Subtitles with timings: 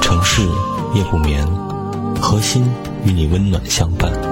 [0.00, 0.42] 城市
[0.94, 1.46] 夜不眠，
[2.20, 2.64] 核心
[3.04, 4.25] 与你温暖相伴。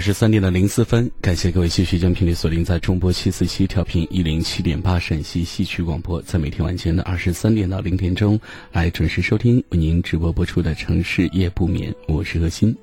[0.00, 8.40] 二十三点的零四分，感谢各位继续将频率锁定在中波七四七调频一零七点八陕西戏曲广播，在每天晚间的二十三点到零点钟
[8.72, 12.74] 来准时收听为您直播播出的城市夜不眠，我是何欣。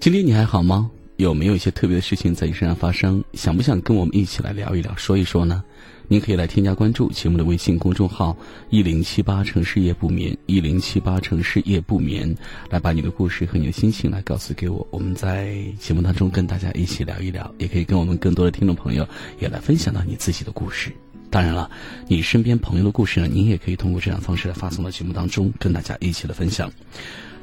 [0.00, 0.90] 今天你还好吗？
[1.16, 3.22] 有没有一些特别的事情在你身上发生？
[3.34, 5.62] 想不想跟我们一起来聊一聊、说一说呢？
[6.08, 8.36] 您可以来添加关注节目的微信公众号
[8.68, 12.34] “一零七八城市夜不眠”，一零七八城市夜不眠，
[12.68, 14.86] 来把你的故事和你的心情来告诉给我。
[14.90, 19.08] 我们在节目当中跟大家一起聊一聊，也可以跟我们更多的听众朋友
[19.40, 20.92] 也来分享到你自己的故事。
[21.32, 21.70] 当然了，
[22.08, 26.70] 你身边朋友的故事呢，您也可以通过这样方式来发送到节目当中，跟大家一起的分享。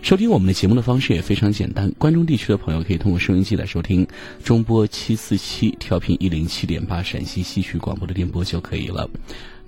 [0.03, 4.07] 收听我们的节目的方式也非常简单，关中地区的朋友可以通过收音机来收听
[4.43, 9.09] 中波七四七调频一零七点八陕西戏曲广播的电波就可以了。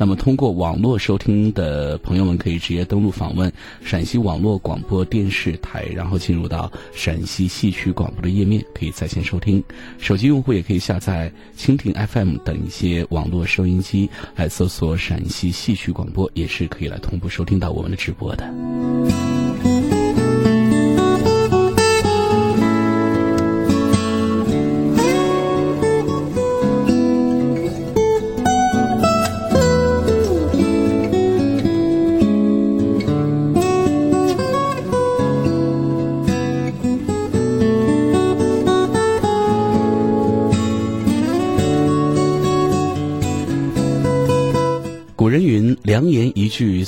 [0.01, 3.53] 那么通过网络收听的朋友们可以直接登录访问
[3.83, 9.63] 陕西网络广播电视台，然后进入到陕西戏曲广播的页面，可以在线收听。
[9.99, 18.51] 手机用户也可以下载蜻蜓 FM 等一些网络收音机来搜索陕西戏曲广播，也是可以来同步收听到我们的直播的。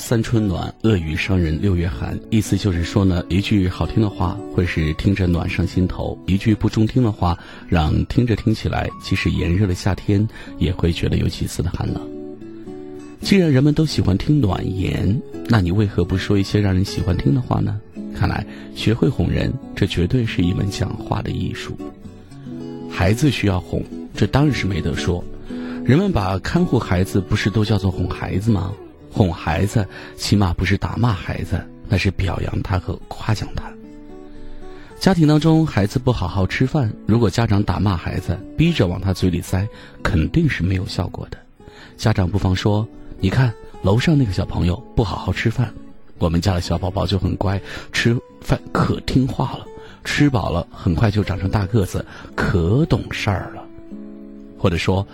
[0.06, 7.38] 三春暖，恶语伤人六月寒。”意思就是说呢，一句好听的话会使听着暖上心头；一句不中听的话，
[7.70, 10.28] 让听着听起来，即使炎热的夏天
[10.58, 12.06] 也会觉得有几丝的寒冷。
[13.22, 17.80] 既然人们都喜欢听暖言，那你为何不说一些让人喜欢听的话呢？
[18.14, 21.74] 看来学会哄人，这绝对是一门讲话的艺术。
[22.90, 23.82] 孩子需要哄，
[24.14, 25.24] 这当然是没得说。
[25.82, 28.70] 人们把看护孩子不是都叫做哄孩子吗？
[29.14, 29.86] 哄孩子
[30.16, 33.72] 起码不是打骂孩子，那是表扬他和夸奖他。
[34.98, 39.64] 家庭当中孩子不好好吃饭，如果家长打骂孩子，逼着往他嘴里塞，
[40.02, 41.38] 肯定是没有效果的。
[41.96, 42.84] 家长不妨说
[43.20, 45.72] ：“你看楼上那个小朋友不好好吃饭，
[46.18, 47.60] 我们家的小宝宝就很乖，
[47.92, 49.64] 吃饭可听话了，
[50.02, 52.04] 吃饱了很快就长成大个子，
[52.34, 53.62] 可懂事儿了。”
[54.58, 55.06] 或者说。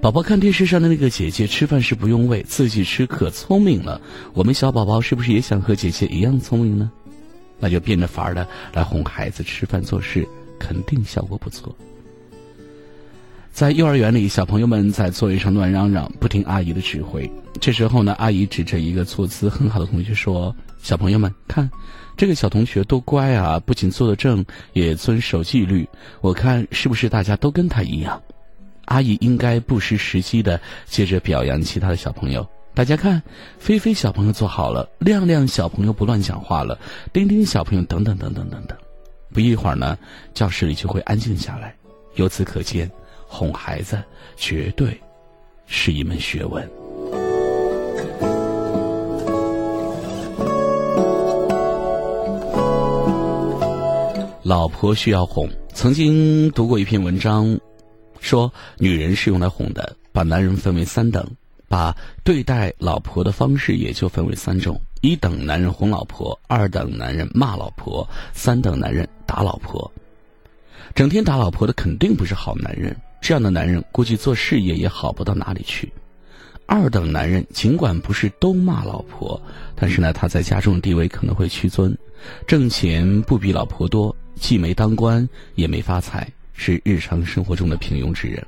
[0.00, 4.00] 宝宝看电视上的那个姐姐吃饭是不用喂，自己吃可聪明了。
[4.32, 6.90] 我们小宝宝是不是也想和姐姐一样聪明呢？
[7.58, 10.26] 那就变着法儿的来哄孩子吃饭做事，
[10.58, 11.76] 肯定效果不错。
[13.52, 17.30] 在幼儿园里，小朋友们在座位上乱嚷嚷，不听阿姨的指挥。
[17.60, 21.70] 这时候呢，阿姨指着一个坐姿很好的同学说：“小朋友们，看，
[22.16, 25.86] 这个小同学多乖啊，不仅坐得正，也遵守纪律。
[26.22, 28.18] 我看是不是大家都跟他一样？”
[28.90, 32.44] 阿姨应该不失时机的接着表扬其他的小朋友。
[32.74, 33.22] 大家看，
[33.58, 36.76] 菲菲小朋友做好了，亮亮小朋友不乱讲话了，
[37.12, 38.76] 丁丁小朋友等等等等等等。
[39.32, 39.96] 不一会儿呢，
[40.34, 41.72] 教室里就会安静下来。
[42.16, 42.90] 由此可见，
[43.28, 43.96] 哄孩子
[44.36, 45.00] 绝对
[45.66, 46.68] 是一门学问。
[54.42, 55.48] 老婆需要哄。
[55.74, 57.56] 曾经读过一篇文章。
[58.20, 61.26] 说女人是用来哄的，把男人分为三等，
[61.68, 69.90] 把对待老婆的方式也就分为三种：一等男人哄老婆，二等男人骂老婆，三等男人打老婆。
[70.94, 75.92] 整天打老婆的肯定不是好男人，这样的男人估计做事业也好不到哪里去。
[76.66, 79.40] 二等男人尽管不是都骂老婆，
[79.74, 81.96] 但是呢，他在家中地位可能会屈尊，
[82.46, 86.28] 挣钱不比老婆多，既没当官也没发财，
[86.62, 88.46] 是日常生活中的平庸之人。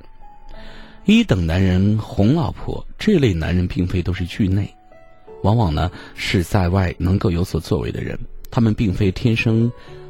[1.05, 4.71] 一等男人哄老婆，这类男人并非都是惧内，
[5.41, 8.17] 往往呢是在外能够有所作为的人。
[8.51, 9.69] 他们并非天生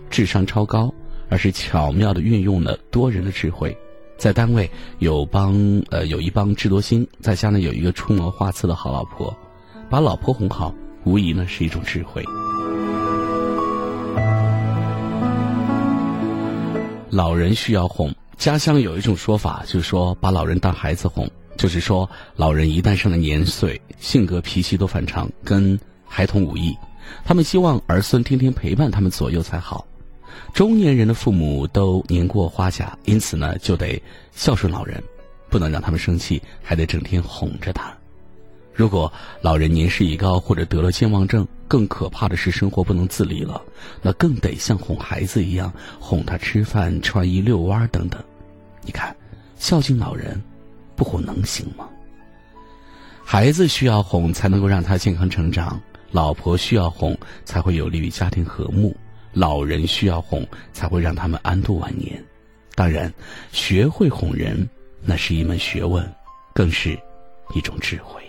[0.10, 0.94] 智商超高，
[1.30, 3.76] 而是巧妙的运用了多人的智慧。
[4.18, 4.70] 在单位
[5.00, 5.56] 有帮
[5.90, 9.34] 呃有一帮智多星，在家呢有一个出谋划策的好老婆，
[9.90, 12.22] 把老婆哄好，无疑呢是一种智慧。
[17.14, 26.76] 老人需要哄，家乡有一种说法，就是说把老人当孩子哄，就是说老人一旦上了年岁，性格脾气都反常，跟孩童无异，
[27.24, 29.86] 他们希望儿孙天天陪伴他们左右才好。
[30.56, 34.02] 中年人的父母都年过花甲，因此呢，就得
[34.32, 35.04] 孝顺老人，
[35.52, 37.96] 不能让他们生气，还得整天哄着他。
[38.74, 39.12] 如果
[39.42, 43.62] 老人年事已高或者得了健忘症，更可怕的是生活不能自理了，
[44.02, 48.22] 那更得像哄孩子一样哄他吃饭、穿衣、遛弯等等。
[48.82, 49.16] 你看，
[49.58, 50.42] 孝敬老人，
[50.96, 51.88] 不哄能行吗？
[53.24, 55.80] 孩子需要哄才能够让他健康成长，
[56.12, 58.96] 老婆需要哄才会有利于家庭和睦。
[59.34, 62.24] 老人需要哄，才会让他们安度晚年。
[62.76, 63.14] 当然，
[63.52, 64.68] 学会哄人，
[65.02, 66.08] 那是一门学问，
[66.54, 67.00] 更是
[67.56, 68.23] 一种智慧。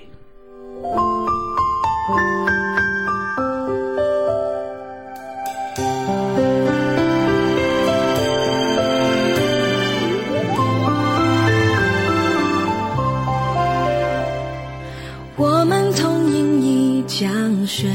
[15.37, 17.89] 我们同饮一江水。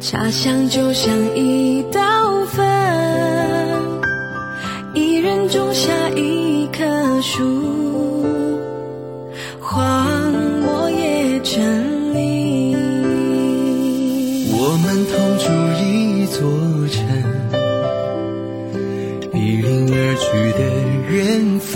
[0.00, 2.00] 茶香就像一道
[2.46, 2.66] 粉，
[4.94, 6.82] 一人种下一棵
[7.20, 8.24] 树，
[9.60, 10.06] 花
[11.52, 11.56] 这
[12.12, 12.76] 里。
[14.52, 15.44] 我们同住
[15.82, 15.84] 一
[16.26, 16.38] 座
[16.86, 16.96] 城，
[19.32, 20.62] 比邻而居的
[21.10, 21.74] 缘分，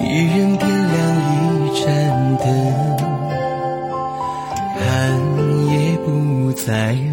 [0.00, 0.02] 一
[0.36, 0.98] 人点亮
[1.30, 1.38] 一
[1.80, 1.86] 盏
[2.38, 2.44] 灯。
[4.74, 4.82] 寒
[5.70, 5.72] 夜
[6.04, 6.08] 不
[6.54, 7.07] 再。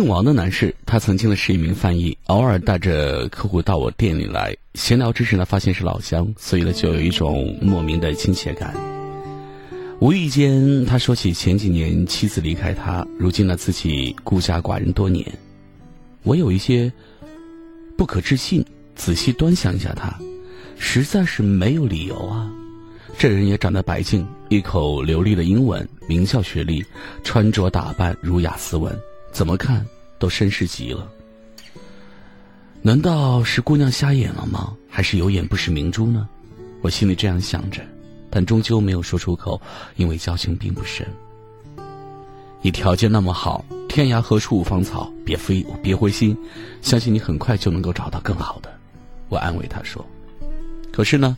[0.00, 8.74] 姓王的男士，他曾经呢是一名翻译，偶尔带着客户到我店里来闲聊之时呢，发现是老乡，所以呢就有一种莫名的亲切感。
[9.98, 15.22] 无意间，他说起前几年妻子离开他，如今呢自己孤家寡人多年，
[16.22, 16.90] 我有一些
[17.94, 18.64] 不可置信。
[18.96, 20.18] 仔细端详一下他，
[20.78, 22.50] 实在是没有理由啊。
[23.18, 26.82] 这人也长得白净，一口流利的英文，名校学历，
[27.22, 28.98] 穿着打扮儒雅斯文，
[29.32, 29.86] 怎么看
[30.18, 31.10] 都绅士极了。
[32.82, 34.74] 难道是姑娘瞎眼了吗？
[34.88, 36.28] 还是有眼不识明珠呢？
[36.82, 37.82] 我心里这样想着，
[38.30, 39.60] 但终究没有说出口，
[39.96, 41.06] 因为交情并不深。
[42.62, 45.12] 你条件那么好，天涯何处无芳草？
[45.24, 46.36] 别灰，别灰心，
[46.82, 48.70] 相信你很快就能够找到更好的。
[49.28, 50.04] 我安慰他说。
[50.92, 51.36] 可是呢，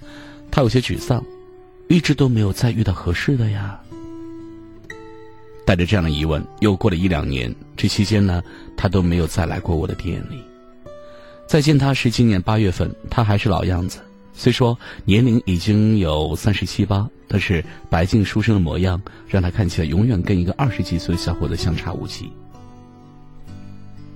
[0.50, 1.22] 他有些沮丧。
[1.88, 3.78] 一直都没有再遇到合适的呀。
[5.64, 7.54] 带着这样的疑问，又过了一两年。
[7.76, 8.42] 这期间呢，
[8.76, 10.42] 他都没有再来过我的店里。
[11.46, 14.00] 再见他是今年八月份，他还是老样子。
[14.34, 22.30] 虽说年龄已经有三十七八，但是白净书生的模样，让他看起来永远跟一个二十几岁的小伙子相差无几。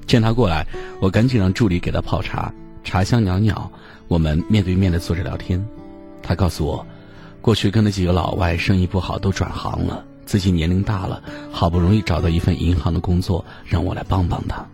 [0.06, 0.66] 见他过来，
[1.00, 3.70] 我赶紧让助理给他泡茶，茶香袅袅。
[4.08, 5.64] 我们面对面的坐着聊天。
[6.22, 6.86] 他告诉我。
[7.42, 10.04] 过去跟那几个老外生意不好，都转行了。
[10.26, 14.66] 自己年龄大了，好不容易找到一份银行的工作，让我来帮帮他。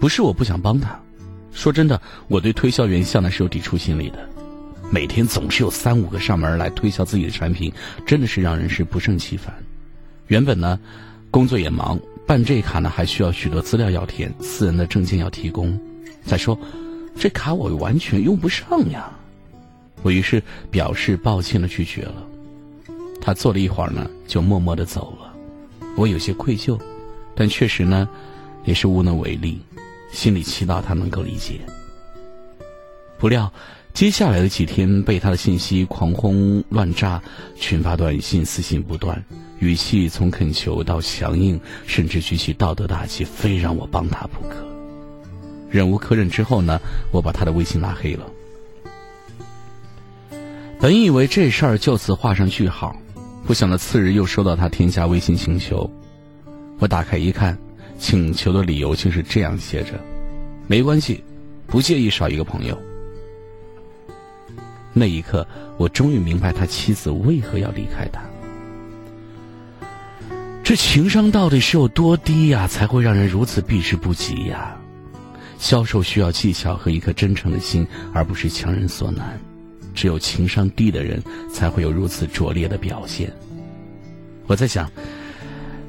[0.00, 0.98] 不是我不想帮他，
[1.52, 4.18] 说真的，我对推销员向来是有抵触心理的。
[4.90, 7.72] 每天总是有三五个上门来推销自己的产品，
[8.06, 9.52] 真的是让人是不胜其烦。
[10.28, 10.78] 原本呢，
[11.30, 15.78] 工作也忙，办这卡呢还需要许多资料要填，私人的证件要提供。
[16.24, 16.56] 再说，
[17.18, 19.10] 这卡我完全用不上呀。
[20.02, 22.26] 我于是表示抱歉的拒绝了，
[23.24, 25.34] 他坐了一会儿呢，就默默的走了。
[25.96, 26.78] 我有些愧疚，
[27.34, 28.06] 但确实呢，
[28.64, 29.62] 也是无能为力，
[30.12, 31.60] 心里祈祷他能够理解。
[33.16, 33.50] 不料，
[33.94, 37.22] 接下来的几天被他的信息狂轰乱炸，
[37.56, 39.24] 群发短信，私信不断，
[39.58, 44.56] 语气从恳求到强硬，甚至举起道德大旗，非让我帮他不可。
[45.70, 46.78] 忍无可忍之后呢，
[47.10, 48.26] 我把他的微信拉黑了。
[50.78, 52.94] 本以为这事儿就此画上句号，
[53.46, 55.88] 不想到次日又收到他添加微信请求。
[56.78, 57.56] 我打开一看，
[57.98, 59.92] 请求的理由竟是这样写着
[60.66, 61.22] ：“没关系，
[61.66, 62.78] 不介意少一个朋友。”
[64.92, 65.46] 那一刻，
[65.76, 68.22] 我终于明白他妻子为何要离开他。
[70.62, 74.76] 这情商到底是有多低呀，才会让人如此避之不及呀？
[75.58, 79.38] 销售需要技巧和一颗真诚的心，而不是强人所难。
[79.94, 83.32] 只有情商低的人才会有如此拙劣的表现。
[84.46, 84.90] 我在想，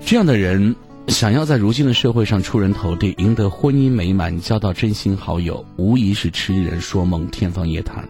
[0.05, 0.73] 这样的人
[1.09, 8.07] 想要在如今的社会上出人头地、赢得婚姻美满、交到真心好友，无疑是痴人说梦、天方夜谭。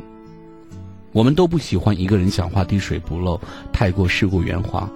[1.11, 3.39] 我们都不喜欢一个人讲话滴水不漏、
[3.73, 4.87] 太过世故圆滑，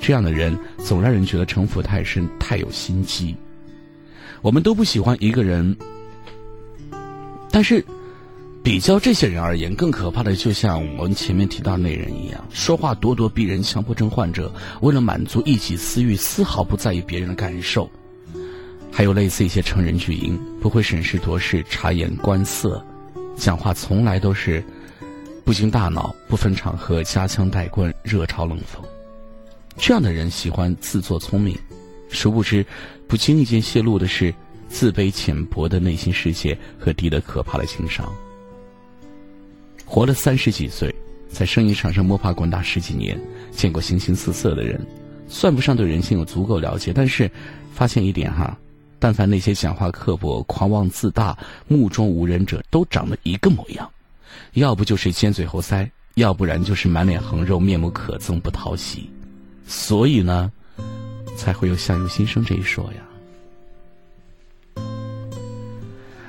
[0.00, 3.34] 这样的人总让人觉得城府太深、太有心机。
[4.42, 5.76] 我们都不喜欢一个人，
[7.50, 7.84] 但是。
[8.62, 17.88] 比较这些人而言，更可怕的就像我们前面提到那人一样，说话咄咄逼人，强迫症患者，为了满足一己私欲，丝毫不在意别人的感受。
[18.92, 22.84] 还有类似一些成人巨婴，不会审时度势、察言观色，
[23.36, 24.62] 讲话从来都是
[25.44, 28.84] 不经大脑、不分场合、夹枪带棍、热嘲冷讽。
[29.76, 31.56] 这样的人喜欢自作聪明，
[32.10, 32.66] 殊不知
[33.06, 34.34] 不经意间泄露的是
[34.68, 38.12] 自卑浅薄的内心世界和低得可怕的情商。
[39.88, 40.94] 活了三十几岁，
[41.30, 43.18] 在生意场上摸爬滚打十几年，
[43.50, 44.78] 见过形形色色的人，
[45.28, 46.92] 算不上对人性有足够了解。
[46.94, 47.28] 但是，
[47.74, 48.56] 发现一点哈，
[48.98, 53.90] 但凡那些讲话刻薄、狂妄自大、目中无人者，都长得一个模样，
[54.52, 59.08] 要不就是尖嘴猴腮，要不然就是满脸横肉、面目可憎、不讨喜。
[59.66, 60.52] 所以呢，
[61.34, 63.00] 才会有相由心生这一说呀。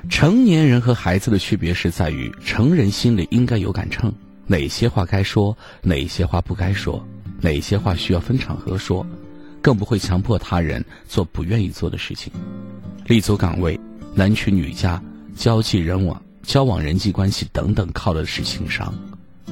[0.10, 4.12] 成年人和孩子的区别是在于，成人心里应该有杆秤，
[4.48, 7.02] 哪些话该说，哪些话不该说，
[7.40, 9.06] 哪些话需要分场合说，
[9.62, 12.34] 更不会强迫他人做不愿意做的事情。
[13.06, 13.80] 立足岗位，
[14.14, 15.02] 男娶女嫁，
[15.36, 18.94] 交际人往、交往人际关系等等，靠的是情商。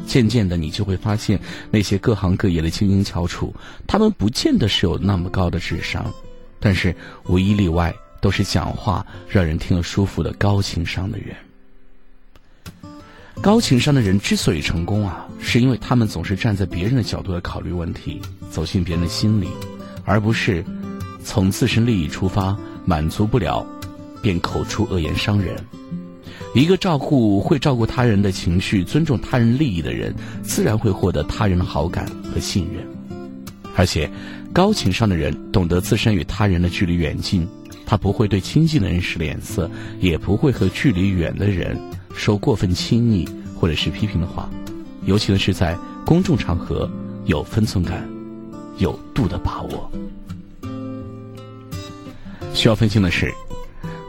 [0.06, 6.12] 渐渐的，你就会发现，那些各行各业的精英翘楚，他们不见得是有那么高的智商，
[6.60, 6.96] 但是
[7.28, 11.36] 无一例外都是讲话让人听了舒服的高情商的人。
[13.42, 18.20] 高情商的人之所以成功啊，是因为他们总是站在别人的角度来考虑问题，
[18.50, 19.48] 走进别人的心里，
[20.06, 20.66] 而不是
[21.24, 23.66] 从自身利益出发，满足不了
[24.24, 25.56] 便口出恶言伤人。
[26.56, 32.84] 一个照顾会照顾他人的情绪、尊重他人利益的人，自然会获得他人的好感和信任。
[33.76, 34.10] 而且，
[34.52, 37.48] 高情商的人懂得自身与他人的距离远近，
[37.88, 41.80] 他不会对亲近的人使脸色，也不会和距离远的人
[42.14, 44.50] 说过分亲昵或者是批评的话。
[45.06, 45.76] 尤其呢是在
[46.06, 46.92] 公众场合，
[47.26, 48.08] 有分寸感，
[48.78, 49.90] 有度的把握。
[52.54, 53.34] 需要分清的是。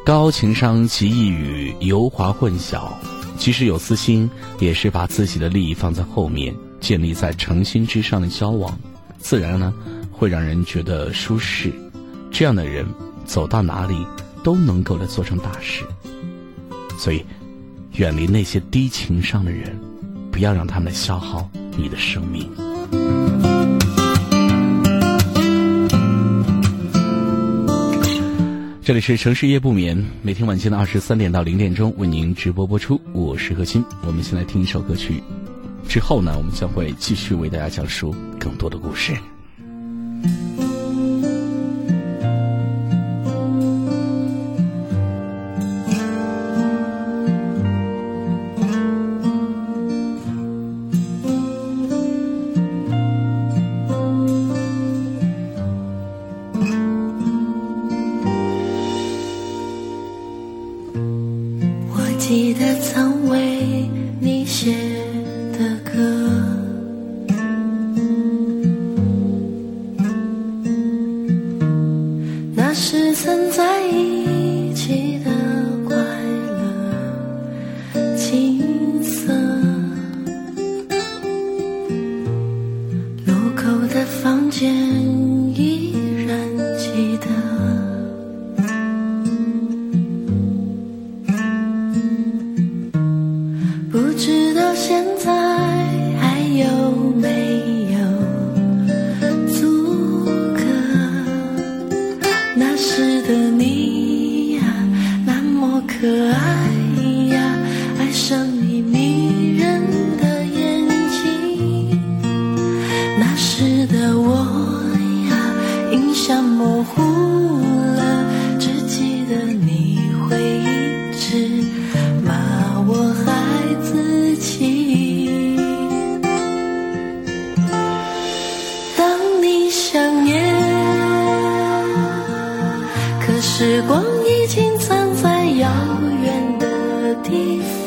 [0.04, 2.88] 高情商极易与油滑混淆，
[3.37, 8.75] 即使有私心，也是把自己的利益放在后面，建立在诚心之上的交往，
[9.18, 9.70] 自然呢
[10.11, 11.70] 会让人觉得舒适。
[12.30, 12.87] 这样的人
[13.28, 14.04] 走到哪里
[14.42, 15.85] 都能够来做成大事。
[16.99, 17.23] 所以，
[17.92, 19.78] 远离那些低情商的人，
[20.32, 22.50] 不要让他们消耗你的生命。
[28.82, 32.99] 这里是城市夜不眠，每天晚间的二十三点到零点钟为您直播播出。
[33.12, 35.23] 我是何鑫，我们先来听一首歌曲，
[35.87, 39.14] 之后呢，我们将会继续为大家讲述更多的故事。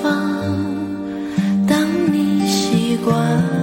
[0.01, 0.55] 方
[1.67, 1.77] 当
[2.11, 3.61] 你习惯。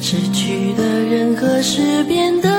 [0.00, 2.51] 失去的人和事变得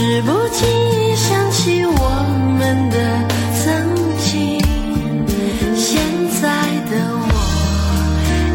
[0.00, 1.92] 是不经意想起我
[2.58, 2.96] 们的
[3.62, 3.68] 曾
[4.16, 4.58] 经，
[5.76, 6.00] 现
[6.40, 6.48] 在
[6.88, 7.28] 的我，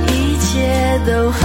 [0.07, 1.44] 一切都好。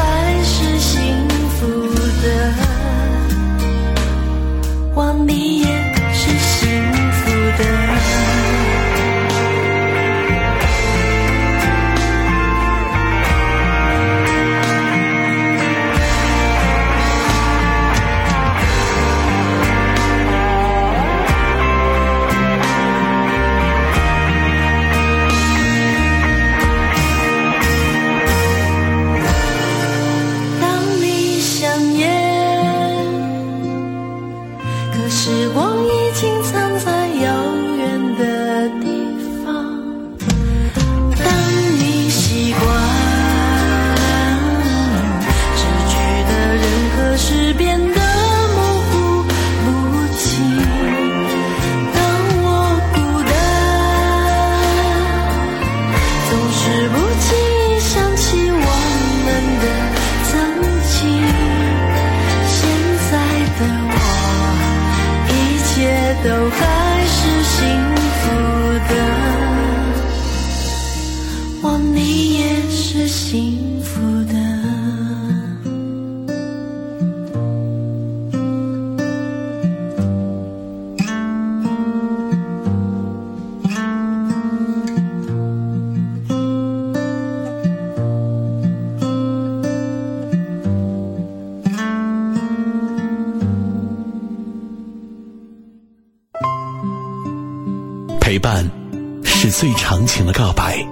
[100.61, 100.87] 白，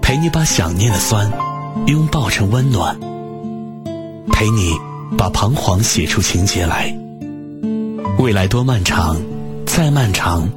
[0.00, 1.30] 陪你把想念的酸
[1.86, 2.98] 拥抱成温暖，
[4.32, 4.76] 陪你
[5.16, 6.92] 把彷徨写出情节来。
[8.18, 9.16] 未来多漫长，
[9.66, 10.50] 再漫长，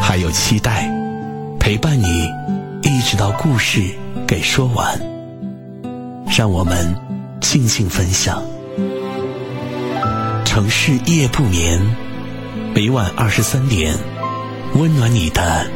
[0.00, 0.90] 还有期待
[1.60, 2.28] 陪伴你，
[2.82, 3.84] 一直到故事
[4.26, 5.00] 给说完。
[6.36, 6.92] 让我们
[7.40, 8.42] 静静分享。
[10.44, 11.80] 城市夜不眠，
[12.74, 13.94] 每晚二十三点。
[14.74, 15.66] 温暖你的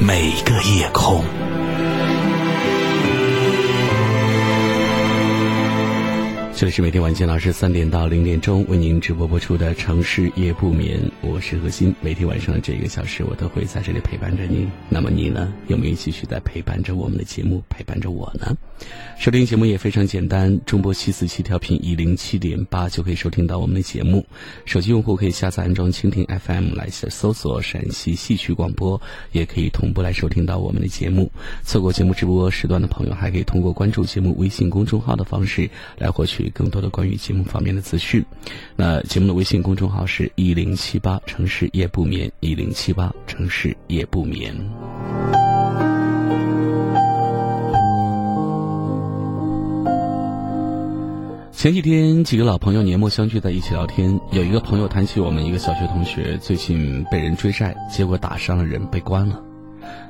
[0.00, 1.24] 每个夜空。
[6.54, 11.94] 这里是每天晚间老师三点到零点钟为您直播播出的《城市夜不眠》，我是何欣。
[12.02, 14.68] 每天晚上的这一个小时，我都会在这里陪伴着你。
[14.88, 15.50] 那么你呢？
[15.68, 18.54] 有没有继续在陪伴着我们的节目，陪伴着我呢？
[19.18, 24.24] 收听节目也非常简单，中波七四七调频一零七点八就可以收听到我们的节目。
[24.64, 28.98] 手机用户可以下载安装蜻蜓 FM 来搜索陕西戏曲广播，
[29.32, 31.30] 也可以同步来收听到我们的节目。
[31.62, 38.24] 错过节目直播时段的朋友，还可以通过关注节目微信公众号的方式来获取更多的关于节目方面的资讯。
[38.74, 45.49] 那节目的微信公众号是一零七八城市夜不眠，一零七八城市夜不眠。
[51.60, 54.18] 前几天，几个老朋友年末相聚在一起聊天。
[54.30, 59.38] 有一个朋友谈起我们一个小学同学最近被人追债，结果打伤了人，被关了。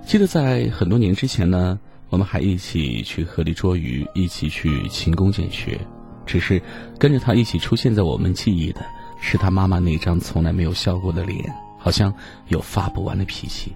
[0.07, 1.77] 记得在很多年之前呢，
[2.09, 5.77] 我们还一起去河里捉鱼，一起去勤工俭学。
[6.25, 6.63] 只是
[7.01, 8.83] 跟着他一起出现在我们记忆的，
[9.21, 12.15] 是他妈妈那张从来没有笑过的脸，好像
[12.47, 13.73] 有发不完的脾气。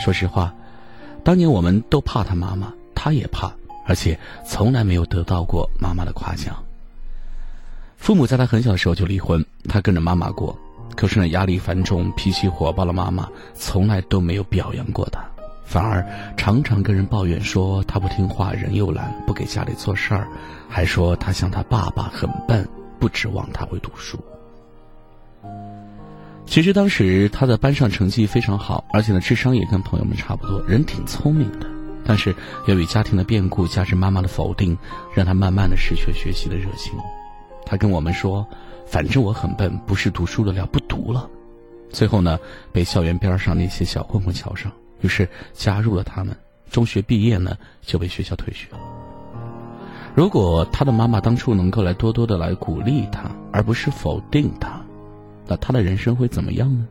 [0.00, 0.52] 说实话，
[1.22, 3.52] 当年我们都怕他妈妈，他也怕，
[3.86, 6.60] 而且从来没有得到过妈妈的夸奖。
[7.98, 10.58] 父母在他很小的时候就离婚，他跟着妈妈过。
[10.96, 15.20] 可是呢，压力繁重、脾气火爆的妈妈从来都没有表扬过他，
[15.64, 16.04] 反而
[16.36, 20.26] 常常跟人抱怨说他不听话、人又懒、不给家里做事儿，
[20.68, 22.66] 还说他像他爸爸很笨，
[22.98, 24.18] 不指望他会读书。
[26.46, 31.66] 其实当时他在班上成绩非常好，而且呢智商也跟朋友们差不多，人挺聪明的。
[32.04, 32.34] 但是
[32.66, 34.76] 由于家庭的变故加之妈妈的否定，
[35.14, 36.94] 让他慢慢的失去了学习的热情。
[37.68, 38.46] 他跟我们说
[38.88, 41.28] ：“反正我很笨，不是读书的料，不读了。”
[41.92, 42.38] 最后呢，
[42.72, 46.34] 被校园边上那些小混混瞧上，于是加入了他们。
[46.70, 48.78] 中学毕业呢，就被学校退学了。
[50.14, 54.80] 如果他的妈妈当初能够来多多的来鼓励他，而不是否定他，
[55.46, 56.86] 那他的人生会怎么样呢？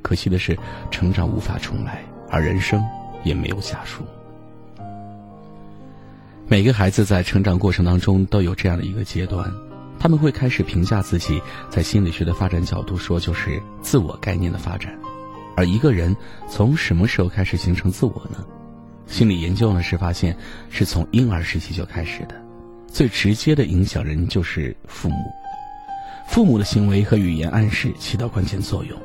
[0.00, 0.58] 可惜的是，
[0.90, 2.82] 成长无法重来，而人生
[3.24, 4.02] 也没有下书。
[6.48, 9.52] 每个孩子在成长过程当中都有这样的一个阶段。
[9.98, 14.94] 他们会开始评价自己，在心理学的发展角度说，就是自我概念的发展。
[15.56, 16.14] 而一个人
[16.48, 18.44] 从什么时候开始形成自我呢？
[19.06, 20.36] 心理研究呢是发现，
[20.70, 22.34] 是从婴儿时期就开始的。
[22.86, 25.16] 最直接的影响人就是父母，
[26.28, 28.98] 父母的行为和语言暗示起到关键作用。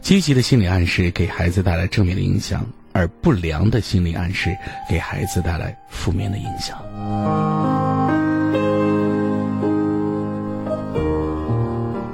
[0.00, 4.56] 积极的心理暗示给孩子带来正面的影响，而不良的心理暗示
[4.88, 7.79] 给孩子带来负面的影响。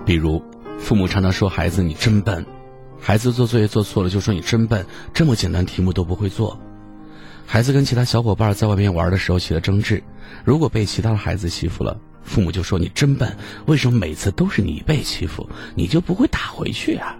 [0.07, 0.41] 比如，
[0.79, 2.47] 父母常常说孩子你真笨，
[3.01, 6.59] 孩子做作业做错了就说你真笨，这么简单题目都不会做。
[7.45, 10.01] 孩子跟其他小伙伴在外面玩的时候起了争执，
[10.45, 17.17] 如果被其他的孩子欺负了，父母就说你真笨，为什么每次都是你被欺负，你就不会打回去啊？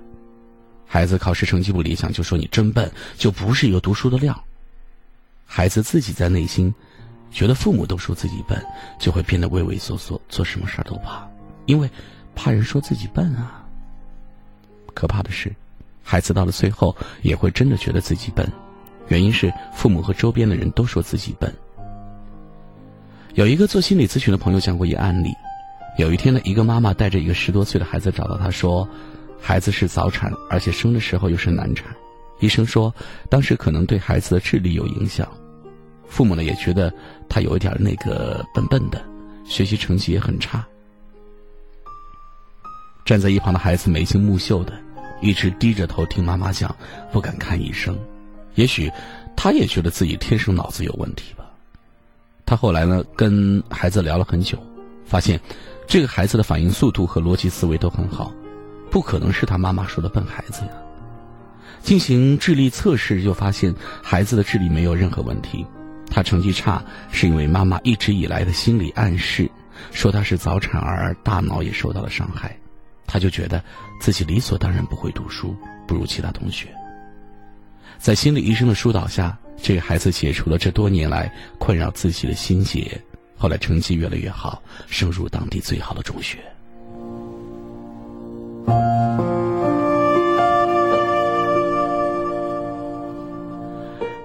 [0.87, 4.45] 孩子考试成绩不理想，就说你真笨，就不是一个读书的料。
[5.45, 6.73] 孩子自己在内心
[7.33, 8.65] 觉得父母都说自己笨，
[9.01, 11.29] 就会变得畏畏缩缩，做什么事儿都怕，
[11.67, 11.91] 因为
[12.37, 13.67] 怕人说自己笨啊。
[14.95, 15.53] 可怕的是，
[16.05, 18.49] 孩子到了最后也会真的觉得自己笨，
[19.09, 21.53] 原因是父母和周边的人都说自己笨。
[23.35, 25.31] 有一个做心理咨询的朋友讲过一案例，
[25.99, 28.89] 有一天呢，一个妈妈带着一个十多岁的孩子找到他说。
[29.39, 31.95] 孩子是早产，而且生的时候又是难产，
[32.41, 32.93] 医生说
[33.29, 35.31] 当时可能对孩子的智力有影响，
[36.09, 36.93] 父母呢也觉得
[37.29, 39.05] 他有一点那个笨笨的，
[39.45, 40.67] 学习成绩也很差。
[43.07, 44.73] 站在一旁的孩子眉清目秀的，
[45.23, 46.75] 一直低着头听妈妈讲，
[47.13, 47.97] 不敢看医生。
[48.57, 48.91] 也许
[49.37, 51.45] 他也觉得自己天生脑子有问题吧。
[52.45, 54.59] 他后来呢，跟孩子聊了很久，
[55.05, 55.41] 发现
[55.87, 58.33] 这个孩子的反应速度和逻辑思维都很好，
[58.91, 60.71] 不可能是他妈妈说的笨孩子呀。
[61.83, 65.65] 进行智力测试，就发现孩子的智力没有任何问题。
[66.11, 69.49] 他成绩差是因为妈妈一直以来的心理暗示，
[69.93, 72.59] 说他是早产儿，大脑也受到了伤害。
[73.07, 73.63] 他就觉得
[74.01, 75.55] 自己理所当然不会读书，
[75.87, 76.69] 不如其他同学。
[77.99, 83.01] 在心理医生的疏导下，这个孩子解除了这多年来困扰自己的心结，
[83.37, 86.39] 后来成绩越来越好，升入当地最好的中学。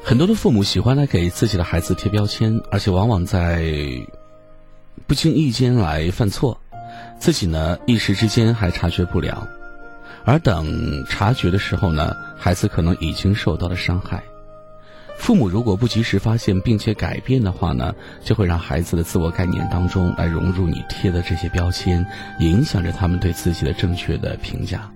[0.04, 3.64] 很多的父母喜欢来给自己的孩子贴标签，而且往往在
[5.08, 6.60] 不经意间来犯错，
[7.22, 9.48] 自己呢一时之间还察觉不了，
[10.26, 14.24] 而等察觉的时候呢，孩子可能已经受到了伤害。
[15.20, 22.04] 父母如果不及时发现并且改变的话呢，就会让孩子的自我概念当中来融入你贴的这些标签，
[22.40, 24.90] 影响着他们对自己的正确的评价。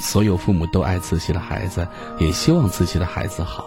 [0.00, 1.84] 所有父母都爱自己的孩子，
[2.20, 3.66] 也希望自己的孩子好。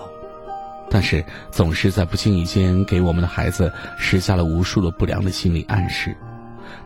[0.90, 6.16] 但是总是在不经意间给我们的孩子施加了无数的不良的心理暗示，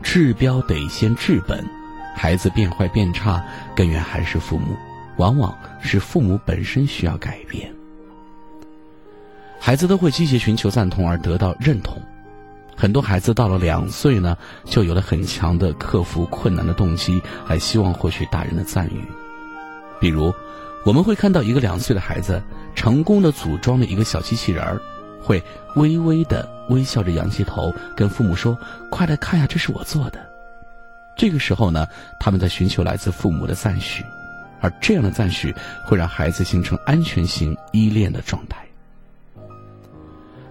[0.04, 1.66] 治标得先治本，
[2.16, 3.44] 孩子变坏变差，
[3.76, 4.76] 根源还是父母，
[5.18, 7.74] 往往是父母本身需要改变。
[9.60, 12.02] 孩子都会积极寻求赞同而得到认同，
[12.76, 19.04] 很多孩子到了两岁呢，就有了很强的克服困难的动机，来希望获取大人的赞誉，
[20.00, 20.34] 比如。
[20.86, 22.44] 我们会看到一个两岁的孩子
[22.76, 24.80] 成功的组装了一个小机器人儿，
[25.26, 25.44] 会
[25.76, 28.56] 微微的微笑着仰起头，跟父母说
[28.92, 30.20] ：“快来看呀，这是我做的。”
[31.18, 31.88] 这个时候呢，
[32.20, 34.04] 他们在寻求来自父母的赞许，
[34.62, 35.54] 而这样的赞许
[35.86, 38.64] 会让孩子形成安全型依恋的状态。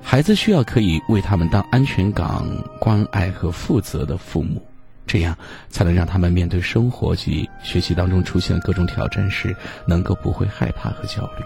[0.02, 2.46] 孩子需要可以为他们当安全港、
[2.80, 4.60] 关爱和负责的父母。
[5.06, 5.36] 这样
[5.68, 9.54] 才能让他们面对生活及学习当中出现的各种挑战时，
[9.86, 11.44] 能够不会害怕和焦虑。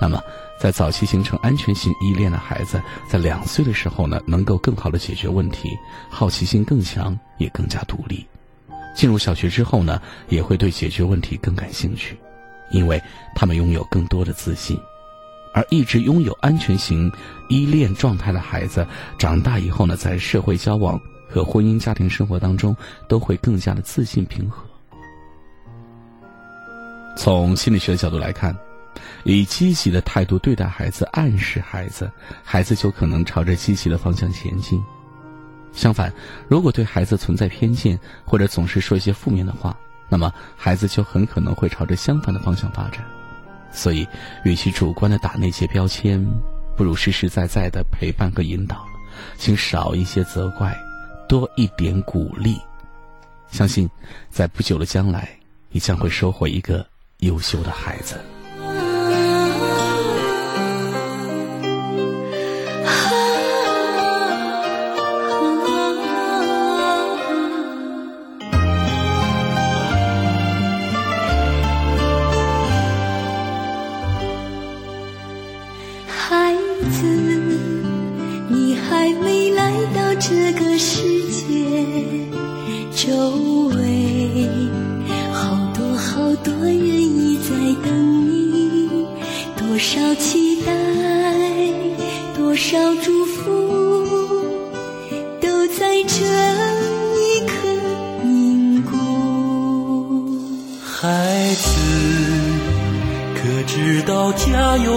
[0.00, 0.20] 那么，
[0.58, 5.68] 在早期形成安全性依恋的孩子，在两岁的时候呢，能够更好的解决问题，
[6.10, 8.26] 好奇心更强，也更加独立。
[8.94, 12.18] 进入小学之后呢，也会对解决问题更感兴趣，
[12.70, 13.00] 因为
[13.34, 14.78] 他们拥有更多的自信。
[15.54, 17.10] 而一直拥有安全型
[17.48, 18.86] 依恋状态的孩子，
[19.18, 21.00] 长大以后呢，在社会交往。
[21.26, 22.76] 和婚姻家庭生活当中
[23.08, 24.62] 都会更加的自信平和。
[27.16, 28.56] 从心理学的角度来看，
[29.24, 32.10] 以积极的态度对待孩子，暗示孩子，
[32.42, 34.82] 孩子就可能朝着积极的方向前进。
[35.72, 36.12] 相反，
[36.48, 39.76] 如果对孩子存在偏见，或者总是说一些负面的话，
[40.08, 43.04] 那么孩子就很可能会朝着相反的方向发展。
[43.72, 44.06] 所以，
[44.44, 46.24] 与其主观的打那些标签，
[46.76, 48.86] 不如实实在在的陪伴和引导，
[49.36, 50.78] 请少一些责怪。
[51.26, 52.60] 多一点鼓励，
[53.50, 53.88] 相信
[54.30, 55.28] 在不久的将来，
[55.70, 56.86] 你将会收获一个
[57.20, 58.20] 优秀的孩子。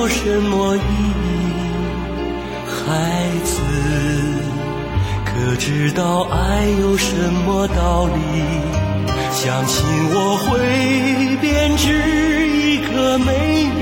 [0.08, 1.36] 有什么意义？
[2.66, 2.88] 孩
[3.44, 3.60] 子，
[5.26, 7.14] 可知道爱有什
[7.46, 8.14] 么道理？
[9.34, 13.77] 相信我会编织一个美丽。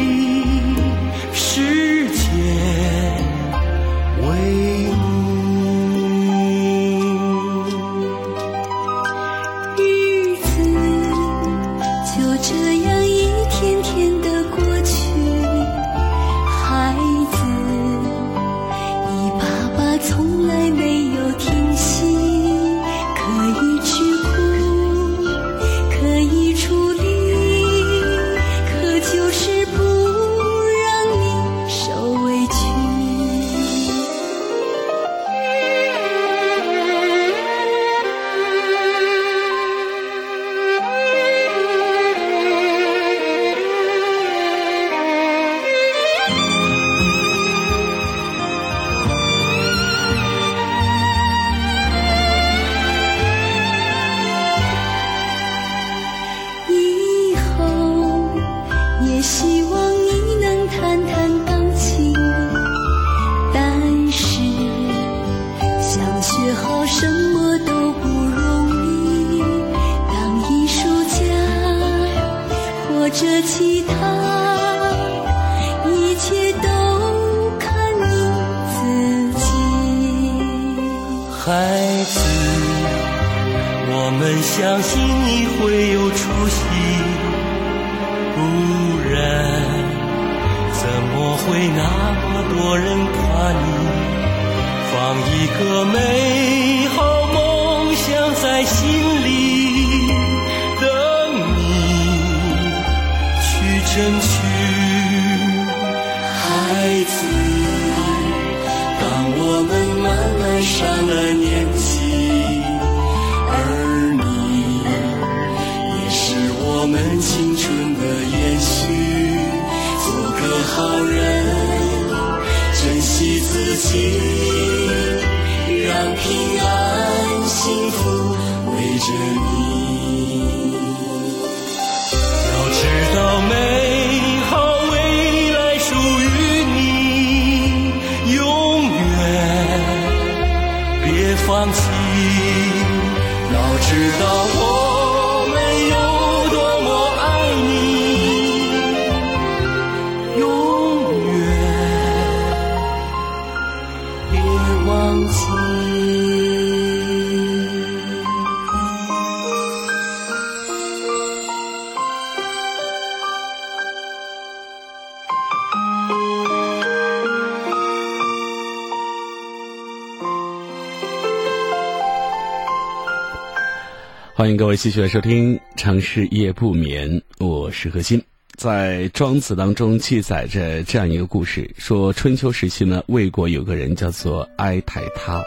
[174.45, 178.21] 欢迎各位继续来收听《城市夜不眠》，我是何欣。
[178.55, 185.43] 在《庄子》当中记载着这样一个故事，说春秋时期呢，魏国有个人叫做哀台他，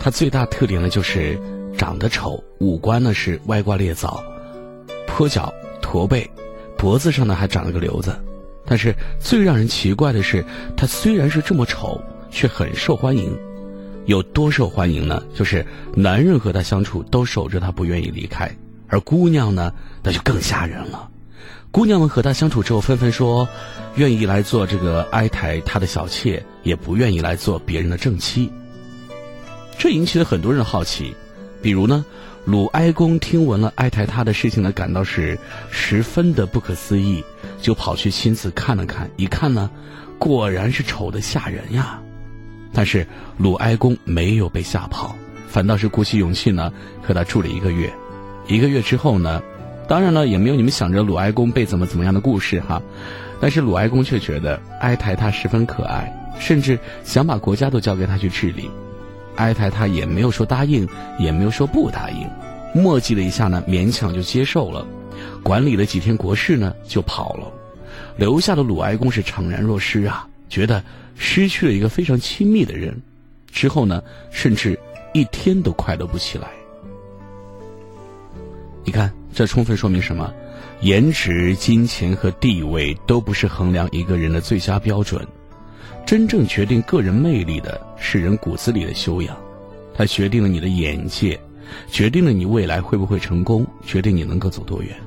[0.00, 1.38] 他最大特点呢就是
[1.78, 4.20] 长得丑，五官呢是歪瓜裂枣，
[5.06, 6.28] 跛脚、驼背，
[6.76, 8.12] 脖子上呢还长了个瘤子。
[8.66, 10.44] 但是最让人奇怪的是，
[10.76, 13.38] 他虽然是这么丑，却很受欢迎。
[14.06, 15.22] 有多受欢迎呢？
[15.34, 18.48] 就是男人和他相处都守着他，不愿意离开；
[18.88, 21.10] 而姑娘呢，那就更吓人了。
[21.72, 23.46] 姑娘们和他相处之后，纷纷说
[23.96, 28.50] 愿意来做这个哀台他的小妾，也不愿意来做别人的正妻。
[29.76, 31.14] 这引起了很多人好奇。
[31.60, 32.04] 比如呢，
[32.44, 35.36] 鲁哀公听闻了哀台他的事情呢，感到是
[35.70, 37.24] 十分的不可思议，
[37.60, 39.10] 就跑去亲自看了看。
[39.16, 39.68] 一看呢，
[40.16, 42.00] 果然是丑的吓人呀。
[42.76, 43.06] 但是
[43.38, 45.16] 鲁哀公没有被吓跑，
[45.48, 46.70] 反倒是鼓起勇气呢，
[47.02, 47.90] 和他住了一个月。
[48.48, 49.42] 一个月之后呢，
[49.88, 52.82] 当然了，也没有你们想着鲁哀公被怎么怎么样的故事哈。
[53.40, 58.70] 但是鲁哀公却觉得哀台他十分可爱，甚至想把国家都交给他去治理。
[59.36, 60.86] 哀台他也没有说答应，
[61.18, 62.28] 也没有说不答应，
[62.74, 64.86] 磨叽了一下呢，勉强就接受了。
[65.42, 67.50] 管理了几天国事呢，就跑了，
[68.18, 70.84] 留下的鲁哀公是怅然若失啊，觉得。
[71.18, 72.94] 失去了一个非常亲密的人，
[73.50, 74.78] 之后呢，甚至
[75.14, 76.48] 一天都快乐不起来。
[78.84, 80.32] 你看，这充分说明什么？
[80.82, 85.26] 颜值、金钱和地位都不是衡量一个人的最佳标准，
[86.04, 89.34] 真正决定个人魅力的是人骨子里的修养，
[89.94, 91.40] 它决定了你的眼界，
[91.90, 94.94] 决定了你未来会不会成功，决定你能够走多远。《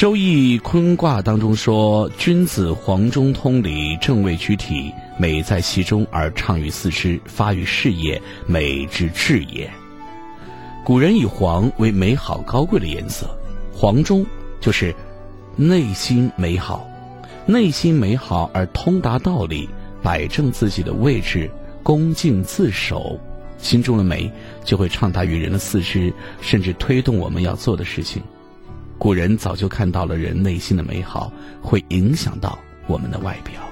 [0.00, 9.70] 周易》坤卦当中说：“君子黄中通理，正位居体，美在其中而畅于四肢，发于事业，美之至也。”
[10.86, 13.28] 古人以黄为美好高贵的颜色，
[13.74, 14.24] 黄中
[14.58, 14.94] 就是
[15.54, 16.88] 内心美好，
[17.44, 19.68] 内心美好而通达道理，
[20.02, 21.50] 摆正自己的位置，
[21.82, 23.20] 恭敬自守，
[23.58, 24.32] 心中的美
[24.64, 28.22] 就会畅达于人的四肢，甚至推动我们要做的事情。
[29.00, 31.32] 古人早就看到了人内心的美好
[31.62, 33.54] 会影响到我们的外表。《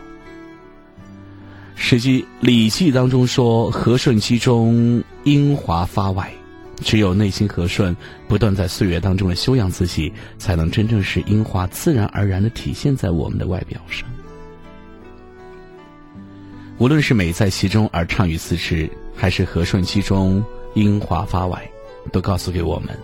[1.76, 6.32] 史记·礼记》当中说：“和顺其中，英华发外。”
[6.80, 7.94] 只有内心和顺，
[8.26, 14.08] 不断在岁月当中的修养自己，才能真正使英华自然而然的体现在我们的外表上。
[16.78, 20.42] 无论是美在其中而畅于四肢，还是和顺其中，
[20.74, 21.70] 英华发外，
[22.12, 22.96] 都告诉给我们。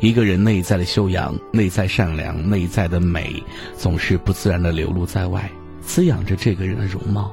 [0.00, 3.42] 一个人内在的修养、内在善良、内在的美，
[3.76, 7.32] 总是不自然的流露在外，滋养着这个人的容貌。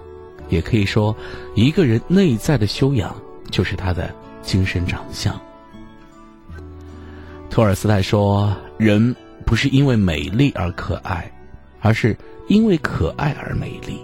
[0.50, 1.16] 也可以说，
[1.56, 3.16] 一个人内在的修养，
[3.50, 5.40] 就是他的精神长相。
[7.50, 11.32] 托尔斯泰说：“人不是因为美丽而可爱，
[11.82, 12.16] 而是
[12.48, 14.00] 因为可爱而美丽。”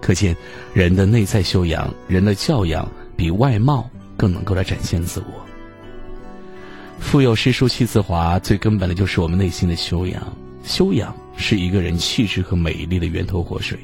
[0.00, 0.36] 可见，
[0.72, 5.47] 人的内在修养、人的教养，比外貌更能够来展现自我。
[6.98, 10.22] 腹有诗书气自华，最根本的就是我们内心的修养。
[10.62, 13.78] 修养是一个人气质和美丽的源头活水。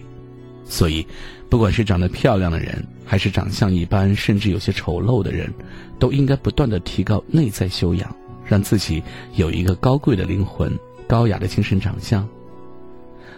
[0.67, 1.07] 所以，
[1.49, 5.53] 不管是长得漂亮的人，还是长相一般甚至有些丑陋的人，
[5.99, 9.03] 都应该不断的提高内在修养，让自己
[9.37, 12.27] 有一个高贵的灵魂、高雅的精神长相。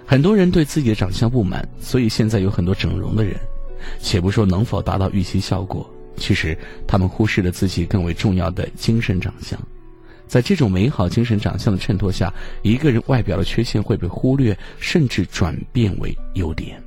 [0.05, 3.37] 很多人对自己的长相不满，所以现在有很多整容的人。
[4.01, 6.57] 且不说能否达到预期效果，其实
[6.87, 9.59] 他们忽视了自己更为重要的精神长相。
[10.27, 16.83] 在这种美好精神长相的衬托下，一个人外表的缺陷会被忽略，甚至转变为优点。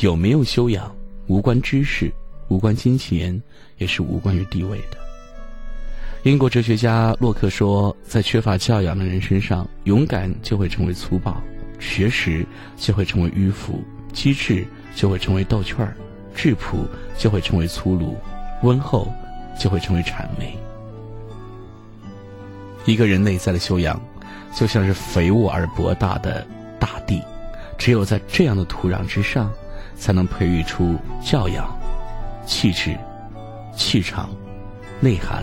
[0.00, 0.94] 有没有修养，
[1.26, 2.12] 无关知识，
[2.48, 3.40] 无关金钱，
[3.78, 4.98] 也是无关于地位的。
[6.24, 11.42] 英国哲学家洛克说：“在缺乏教养的人身上，勇敢就会成为粗暴，
[11.78, 12.44] 学识
[12.76, 14.66] 就会成为迂腐，机智。”
[14.96, 15.96] 就会成为逗趣儿，
[16.38, 16.86] 质朴
[17.16, 18.16] 就会成为粗鲁，
[18.62, 19.12] 温厚
[19.58, 20.56] 就会成为谄媚。
[22.84, 24.00] 一个人内在的修养，
[24.54, 26.46] 就像是肥沃而博大的
[26.78, 27.20] 大地，
[27.76, 29.50] 只有在这样的土壤之上，
[29.96, 31.76] 才能培育出教养、
[32.46, 32.96] 气质、
[33.74, 34.30] 气场、
[35.00, 35.42] 内涵、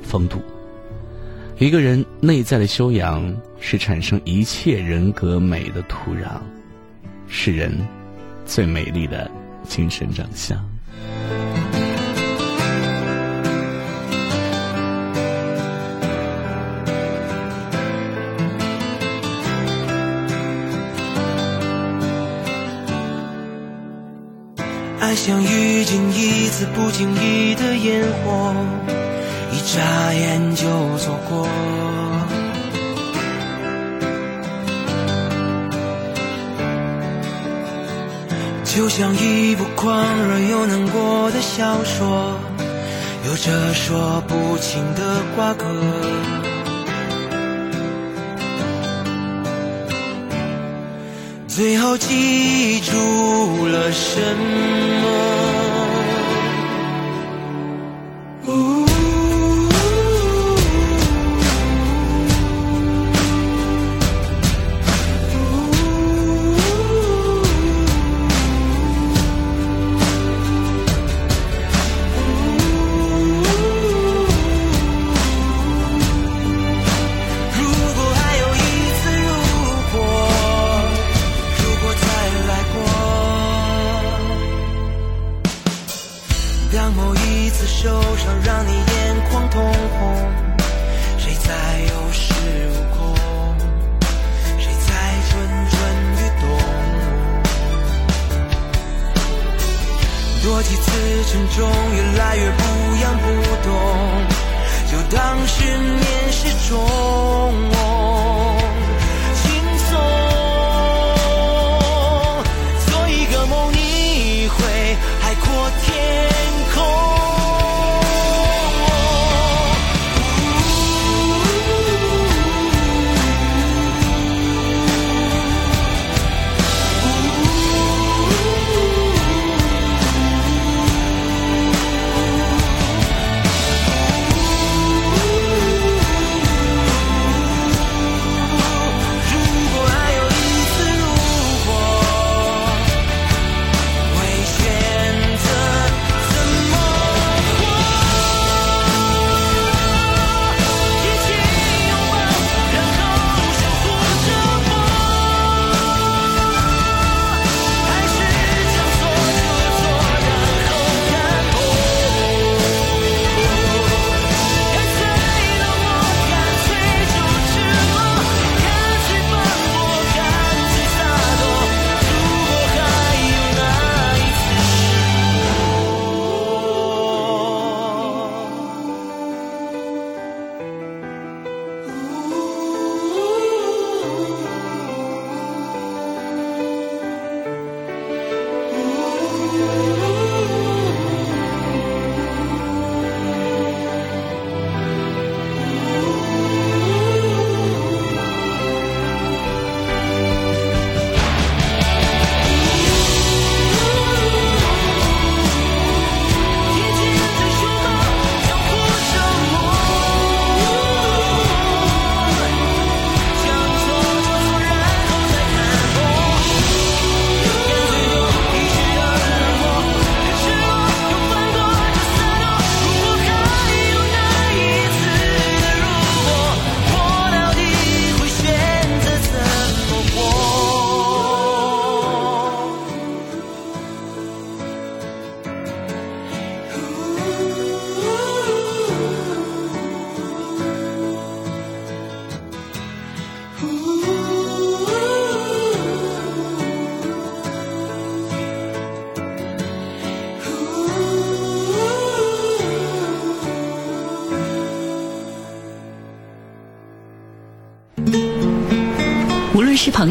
[0.00, 0.40] 风度。
[1.58, 6.38] 一个人内在的修养，是产生一切人格美的土壤，
[7.26, 7.76] 是人。
[8.46, 9.30] 最美丽的
[9.68, 10.58] 精神长相。
[25.00, 28.54] 爱像遇见一次不经意的烟火，
[29.52, 30.64] 一眨眼就
[30.98, 31.46] 错过。
[38.76, 42.36] 就像一部狂热又难过的小说，
[43.24, 45.64] 有着说不清的瓜葛。
[51.46, 54.20] 最后记住了什
[55.00, 55.43] 么？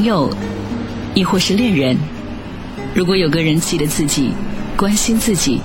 [0.03, 0.29] 友，
[1.15, 1.97] 亦或是恋人，
[2.93, 4.31] 如果有个人记得自己，
[4.77, 5.59] 关心自己，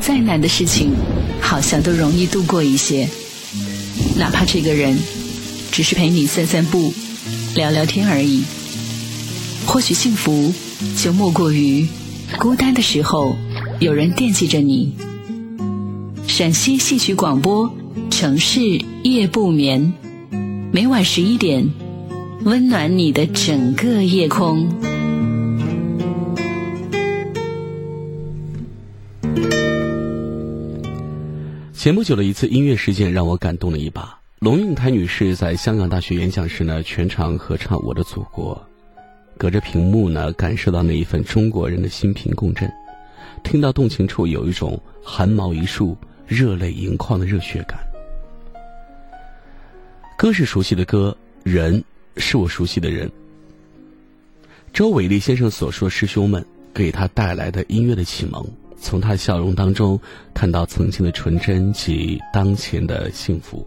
[0.00, 0.92] 再难的事情，
[1.40, 3.08] 好像都容易度过一些。
[4.16, 4.98] 哪怕这个人
[5.70, 6.92] 只是陪你散散步、
[7.54, 8.42] 聊聊天而已。
[9.66, 10.52] 或许幸福
[10.96, 11.86] 就莫过于
[12.38, 13.36] 孤单的时候
[13.80, 14.92] 有人惦记着你。
[16.26, 17.72] 陕西戏曲广播，
[18.10, 18.60] 城市
[19.02, 19.92] 夜不眠，
[20.72, 21.68] 每晚十一点，
[22.42, 24.68] 温暖你的整个夜空。
[31.72, 34.18] 前不久的一次音乐事件让我感动了一把。
[34.40, 38.54] 龙应台女士在香港大学演讲时呢，全场合唱《我的祖国》，
[39.38, 42.70] 隔着屏幕呢，感受到那一份中国人的心平共振，
[43.42, 47.78] 听到动情处有一种寒毛一竖、热泪盈眶的热血感。
[50.16, 51.82] 歌是熟悉的歌，人
[52.16, 53.10] 是我熟悉的人。
[54.72, 58.44] 周伟立先生所说，师兄们给他带来的音乐的启蒙。
[58.76, 59.98] 从他的笑容当中
[60.34, 63.66] 看到曾经的纯真及当前的幸福。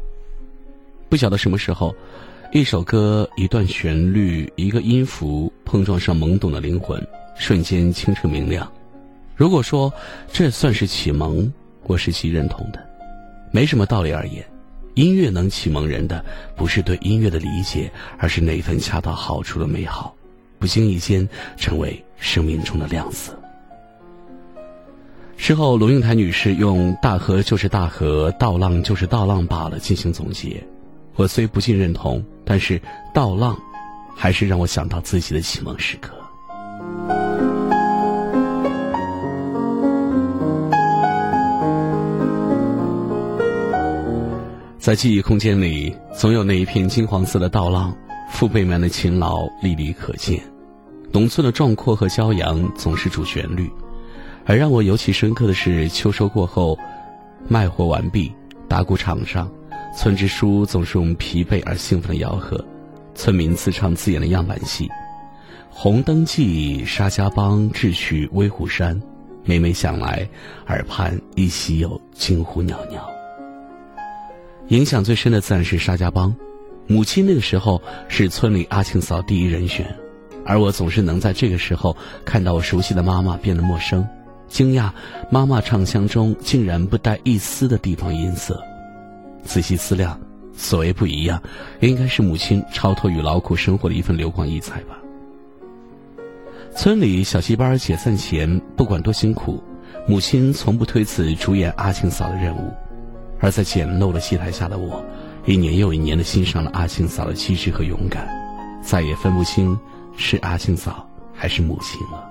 [1.09, 1.95] 不晓得什么时候，
[2.51, 7.01] 一首歌、一段旋律、一个音符碰撞上懵懂的灵魂，
[7.35, 8.71] 瞬间清澈明亮。
[9.35, 9.91] 如果说
[10.31, 11.51] 这算是启蒙，
[11.83, 12.87] 我是极认同的。
[13.51, 14.45] 没什么道理而言，
[14.97, 16.25] 音乐能启蒙人的，
[16.55, 20.15] 不是对音乐的理解，而是那份恰到好处的美好，
[20.57, 23.31] 不经意间成为生命中的亮色。
[25.37, 30.65] 事后，龙应台女士用“大河就是大河，倒浪就是倒浪罢了”进行总结。
[31.13, 32.81] 我虽不尽认同，但是
[33.13, 33.55] 倒浪，
[34.15, 36.16] 还是让我想到自己的启蒙时刻。
[44.87, 47.93] 在记忆空间里，总有那一片金黄色的稻浪，
[48.31, 50.41] 父辈们的勤劳历历可见。
[51.11, 53.69] 农村的壮阔和骄阳总是主旋律。
[54.45, 56.79] 而让我尤其深刻的是，秋收过后，
[57.49, 58.31] 卖货完毕，
[58.69, 59.51] 打谷场上，
[59.93, 62.57] 村支书总是用疲惫而兴奋的吆喝，
[63.13, 64.87] 村民自唱自演的样板戏，
[65.69, 68.97] 《红灯记》《沙家浜》智取威虎山，
[69.43, 70.25] 每每想来，
[70.67, 73.16] 耳畔依稀有惊呼袅袅。
[74.69, 76.35] 影响最深的自然是沙家浜，
[76.87, 79.95] 母亲那个时候是村里阿庆嫂第一人选，
[80.45, 81.95] 而我总是能在这个时候
[82.25, 84.05] 看到我熟悉的妈妈变得陌生。
[84.49, 84.89] 惊讶，
[85.29, 88.61] 妈妈唱腔中竟然不带一丝的地方音色。
[89.43, 90.19] 仔细思量，
[90.55, 91.41] 所谓不一样，
[91.79, 94.97] 应该是母亲超脱于劳苦生活的一份流光溢彩吧。
[96.75, 99.63] 村里小戏班解散前，不管多辛苦，
[100.07, 102.73] 母亲从不推辞主演阿庆嫂的任务。
[103.39, 105.03] 而在简陋的戏台下的我，
[105.45, 108.27] 一年又一年的欣赏了阿庆嫂的机智和勇敢，
[108.81, 109.77] 再也分不清
[110.15, 112.23] 是阿庆嫂还是母亲了。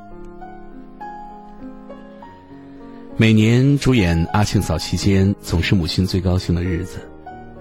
[3.17, 6.99] 每年主演阿庆嫂期间，总是母亲最高兴的日子，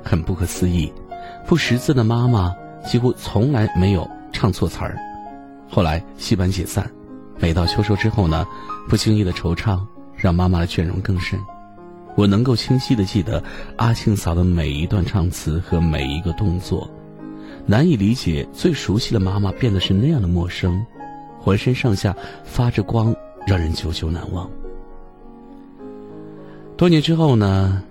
[0.04, 0.92] 很不可思议。
[1.48, 2.54] 不识字的妈妈
[2.86, 4.98] 几乎从来没有唱错词儿。
[5.70, 6.92] 后来戏班解散，
[7.40, 8.46] 每到秋收之后呢，
[8.90, 9.80] 不经意的惆怅
[10.16, 11.40] 让妈妈的倦容更甚。
[12.16, 13.44] 我能够清晰的记得
[13.76, 16.90] 阿庆嫂的每一段唱词和每一个动作，
[17.66, 20.86] 难以理解最熟悉的妈妈变得是那样的陌生，
[21.40, 23.14] 浑身上下发着光，
[23.46, 24.50] 让人久久难忘。
[26.78, 27.84] 多年之后呢，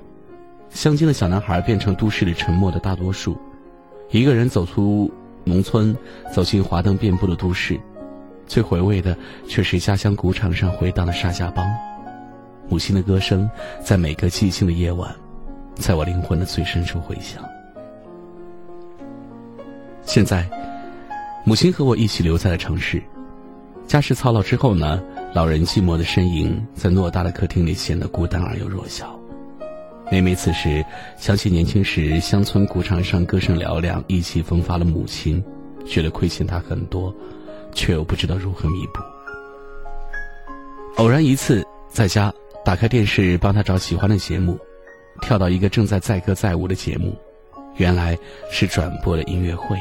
[0.70, 3.36] 乡间的小男孩变成都市里沉默的大多数，
[4.10, 5.10] 一个人走出
[5.44, 5.96] 农村，
[6.32, 7.78] 走进华灯遍布的都市，
[8.46, 9.16] 最回味的
[9.46, 11.66] 却是家乡谷场上回荡的沙家浜，
[12.68, 13.48] 母亲的歌声
[13.82, 15.14] 在每个寂静的夜晚，
[15.76, 17.44] 在我灵魂的最深处回响。
[20.02, 20.48] 现在，
[21.44, 23.02] 母亲和我一起留在了城市，
[23.86, 25.02] 家事操劳之后呢？
[25.34, 29.18] 老人寂寞的身影在偌大的客厅里显得孤单而又弱小。
[30.12, 30.84] 每每此时，
[31.16, 35.42] 想起年轻时乡村谷场上歌声嘹亮、意气风发的母亲，
[35.84, 37.12] 觉得亏欠她很多，
[37.72, 39.00] 却又不知道如何弥补。
[41.02, 42.32] 偶然一次在家
[42.64, 44.58] 打开电视帮她找喜欢的节目，
[45.20, 47.14] 跳到一个正在载歌载舞的节目，
[47.76, 48.16] 原来
[48.50, 49.76] 是转播的音乐会。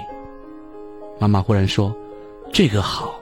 [1.18, 1.96] 妈妈忽然说
[2.52, 3.20] ：“这个好。”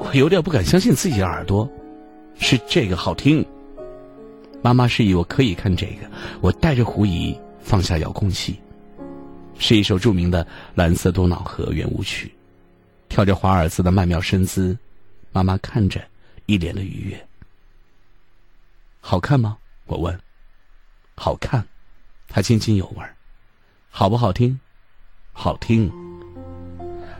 [0.00, 1.70] 我有点不敢相信自己的耳朵，
[2.38, 3.44] 是这个好听。
[4.62, 6.08] 妈妈示意我可以看这个，
[6.40, 8.58] 我带着狐疑放下遥控器，
[9.58, 10.42] 是一首著名的
[10.74, 12.32] 《蓝色多瑙河》圆舞曲，
[13.10, 14.76] 跳着华尔兹的曼妙身姿，
[15.32, 16.00] 妈妈看着，
[16.46, 17.26] 一脸的愉悦。
[19.00, 19.56] 好看吗？
[19.86, 20.20] 我问。
[21.16, 21.66] 好看，
[22.28, 23.02] 他津津有味。
[23.90, 24.60] 好不好听？
[25.32, 25.90] 好听。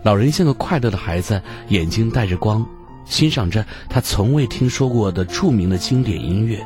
[0.03, 2.67] 老人像个快乐的孩子，眼睛带着光，
[3.05, 6.65] 欣赏着他从未听说过的著名的经典音乐。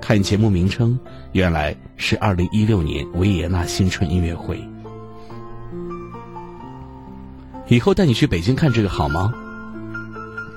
[0.00, 0.98] 看节目名称，
[1.32, 4.62] 原来是二零一六年维也纳新春音乐会。
[7.68, 9.32] 以后带你去北京看这个好吗？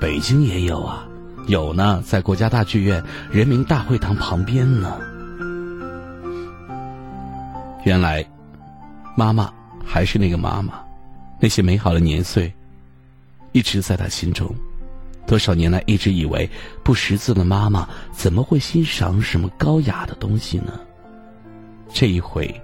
[0.02, 1.05] 北京也有啊，
[1.48, 5.00] 有呢，在国家大剧院人民大会堂旁边呢。
[7.84, 8.26] 原来，
[9.16, 9.54] 妈妈
[9.86, 10.74] 还是那个妈妈，
[11.40, 12.52] 那些美好的年岁，
[13.52, 14.54] 一直在她心中。
[15.28, 16.50] 多少年来，一直以为
[16.84, 20.80] 不识字的妈妈怎么会欣赏什么高雅的东西呢？
[21.94, 22.60] 这一回，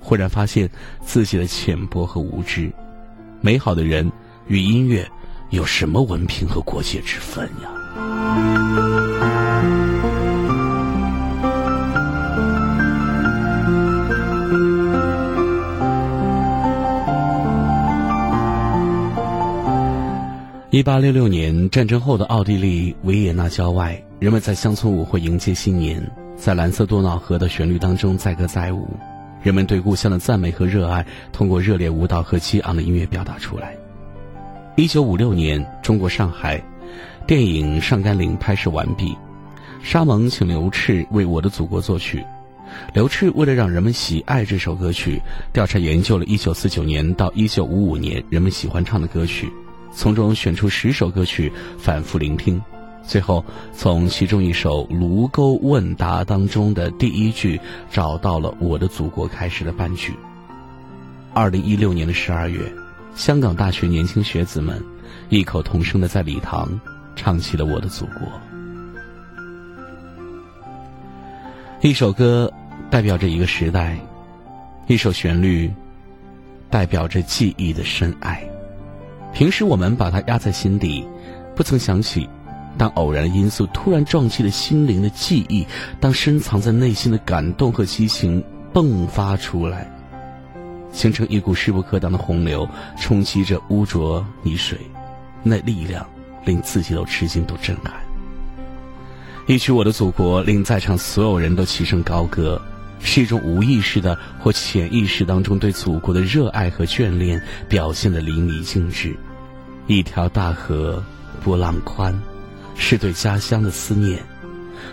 [0.00, 0.68] 忽然发现
[1.00, 2.70] 自己的浅薄和无知。
[3.40, 4.10] 美好的人
[4.48, 5.08] 与音乐
[5.50, 7.68] 有什么文凭和国界之分呀？
[20.70, 26.00] 一八六六年战争后的奥地利维也纳郊外，人们在乡村舞会迎接新年，
[26.36, 28.88] 在蓝色多瑙河的旋律当中载歌载舞，
[29.42, 33.76] 人们对故乡的赞美和热爱通过热烈舞蹈和激昂的音乐表达出来。
[34.80, 36.58] 一九五六年，中国上海，
[37.26, 39.14] 电影《上甘岭》拍摄完毕，
[39.82, 42.24] 沙蒙请刘炽为《我的祖国》作曲。
[42.94, 45.20] 刘炽为了让人们喜爱这首歌曲，
[45.52, 49.52] 调查研究了一九四九年到一九五五年人们喜欢唱的歌曲。
[49.92, 52.58] 从中选出十首歌曲，反复聆听，
[53.06, 57.60] 最后从其中一首《卢沟问答》当中的第一句
[57.90, 60.14] 找到了“我的祖国”开始的半句。
[61.34, 62.60] 二零一六年的十二月，
[63.14, 64.82] 香港大学年轻学子们
[65.28, 66.80] 异口同声的在礼堂
[67.14, 68.14] 唱起了《我的祖国》。
[71.82, 72.52] 一首歌
[72.90, 73.98] 代表着一个时代，
[74.86, 75.70] 一首旋律
[76.70, 78.42] 代表着记忆的深爱。
[79.32, 81.06] 平时我们把它压在心底，
[81.54, 82.28] 不曾想起，
[82.76, 85.66] 当偶然的因素突然撞击了心灵的记忆，
[86.00, 88.42] 当深藏在内心的感动和激情
[88.72, 89.90] 迸发出来，
[90.92, 92.68] 形成一股势不可挡的洪流，
[92.98, 94.78] 冲击着污浊泥水，
[95.42, 96.06] 那力量
[96.44, 97.94] 令自己都吃惊，都震撼。
[99.46, 102.60] 一曲《我的祖国》令在场所有人都齐声高歌。
[103.02, 109.16] 是一种无意识的或潜意识当中对祖国的热爱和眷恋表现的淋漓尽致。
[109.86, 111.02] 一条大河，
[111.42, 112.14] 波浪宽，
[112.76, 114.18] 是对家乡的思念；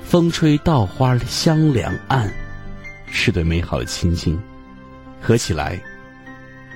[0.05, 2.31] 风吹稻花香两岸，
[3.07, 4.39] 是对美好的亲近。
[5.21, 5.79] 合起来，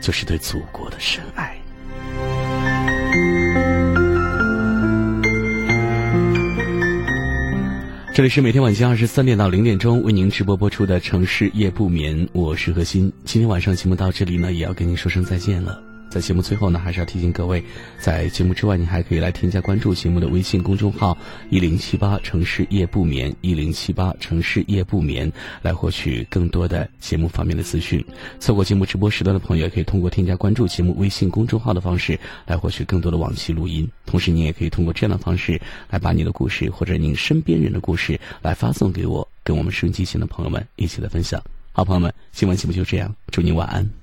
[0.01, 1.57] 就是对祖国的深爱。
[8.13, 13.11] 这里是每天晚间二十三点到零点钟为您直播播出的城市夜不眠，我是何欣。
[13.23, 15.90] 今天晚上节目到这里呢，也要跟您说声再见了。
[16.11, 17.63] 在节目最后呢，还是要提醒各位，
[17.97, 21.17] 在节目之外，你还可以来添加关注节目的微信公众号
[21.49, 25.31] “一零七八城市夜不眠”，一零七八城市夜不眠，
[25.61, 28.03] 来获取更多的节目方面的资讯。
[28.41, 33.89] 错过节目直播时段的朋友，也可以通过添加关注节目微信公众号的方式来获取更多的往期录音。
[34.05, 35.57] 同时，你也可以通过这样的方式
[35.89, 41.41] 来把你的故事或者您身边人的故事来发送给我，跟我们收音机前的朋友们一起来分享。
[41.71, 44.00] 好，朋友们，今晚节目就这样，祝您晚安。